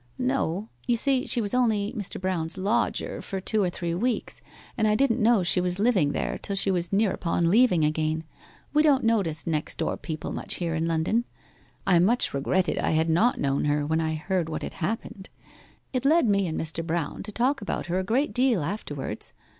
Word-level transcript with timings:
'No. 0.17 0.67
You 0.87 0.97
see 0.97 1.27
she 1.27 1.41
was 1.41 1.53
only 1.53 1.93
Mr. 1.95 2.19
Brown's 2.19 2.57
lodger 2.57 3.21
for 3.21 3.39
two 3.39 3.61
or 3.61 3.69
three 3.69 3.93
weeks, 3.93 4.41
and 4.75 4.87
I 4.87 4.95
didn't 4.95 5.21
know 5.21 5.43
she 5.43 5.61
was 5.61 5.77
living 5.77 6.11
there 6.11 6.39
till 6.41 6.55
she 6.55 6.71
was 6.71 6.91
near 6.91 7.11
upon 7.11 7.51
leaving 7.51 7.85
again 7.85 8.23
we 8.73 8.81
don't 8.81 9.03
notice 9.03 9.45
next 9.45 9.77
door 9.77 9.97
people 9.97 10.31
much 10.33 10.55
here 10.55 10.73
in 10.73 10.87
London. 10.87 11.25
I 11.85 11.99
much 11.99 12.33
regretted 12.33 12.79
I 12.79 12.89
had 12.93 13.11
not 13.11 13.39
known 13.39 13.65
her 13.65 13.85
when 13.85 14.01
I 14.01 14.15
heard 14.15 14.49
what 14.49 14.63
had 14.63 14.73
happened. 14.73 15.29
It 15.93 16.03
led 16.03 16.25
me 16.27 16.47
and 16.47 16.59
Mr. 16.59 16.83
Brown 16.83 17.21
to 17.21 17.31
talk 17.31 17.61
about 17.61 17.85
her 17.85 17.99
a 17.99 18.03
great 18.03 18.33
deal 18.33 18.63
afterwards. 18.63 19.33